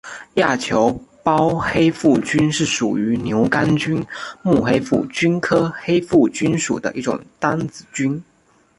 [0.37, 4.03] 亚球孢黑腹菌是属于牛肝菌
[4.41, 8.19] 目黑腹菌科黑腹菌属的一种担子菌。